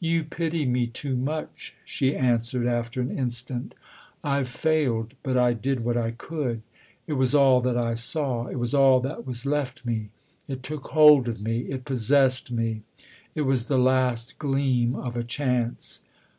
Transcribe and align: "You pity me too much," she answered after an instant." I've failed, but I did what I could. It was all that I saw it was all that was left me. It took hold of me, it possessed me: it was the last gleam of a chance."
"You 0.00 0.24
pity 0.24 0.64
me 0.64 0.86
too 0.86 1.16
much," 1.16 1.74
she 1.84 2.16
answered 2.16 2.66
after 2.66 3.02
an 3.02 3.10
instant." 3.10 3.74
I've 4.24 4.48
failed, 4.48 5.12
but 5.22 5.36
I 5.36 5.52
did 5.52 5.84
what 5.84 5.98
I 5.98 6.12
could. 6.12 6.62
It 7.06 7.12
was 7.12 7.34
all 7.34 7.60
that 7.60 7.76
I 7.76 7.92
saw 7.92 8.46
it 8.46 8.58
was 8.58 8.72
all 8.72 9.00
that 9.00 9.26
was 9.26 9.44
left 9.44 9.84
me. 9.84 10.08
It 10.48 10.62
took 10.62 10.86
hold 10.88 11.28
of 11.28 11.42
me, 11.42 11.58
it 11.68 11.84
possessed 11.84 12.50
me: 12.50 12.84
it 13.34 13.42
was 13.42 13.66
the 13.66 13.76
last 13.76 14.38
gleam 14.38 14.94
of 14.96 15.14
a 15.14 15.22
chance." 15.22 16.00